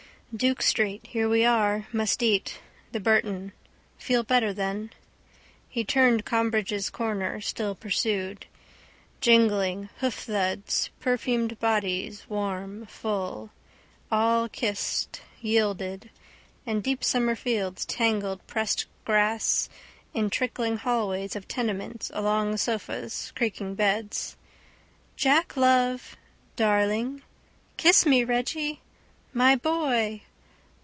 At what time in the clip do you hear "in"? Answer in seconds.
16.65-16.79, 20.13-20.29